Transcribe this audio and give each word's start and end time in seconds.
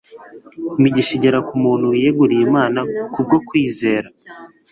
Imigisha 0.77 1.11
igera 1.17 1.39
ku 1.47 1.53
muntu 1.63 1.85
wiyeguriye 1.91 2.43
Imana 2.49 2.79
kubwo 3.13 3.37
kwizera 3.47 4.07